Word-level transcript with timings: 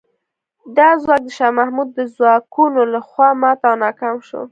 دا 0.77 0.89
ځواک 1.03 1.21
د 1.25 1.29
شاه 1.37 1.55
محمود 1.59 1.89
د 1.93 1.99
ځواکونو 2.15 2.81
له 2.93 2.99
خوا 3.07 3.29
مات 3.41 3.59
او 3.69 3.75
ناکام 3.83 4.17
شو. 4.27 4.41